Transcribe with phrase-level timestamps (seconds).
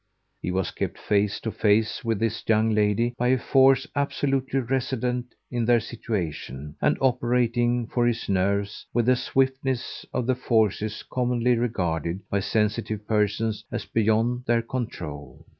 [0.41, 5.35] He was kept face to face with this young lady by a force absolutely resident
[5.51, 11.55] in their situation and operating, for his nerves, with the swiftness of the forces commonly
[11.55, 15.45] regarded by sensitive persons as beyond their control.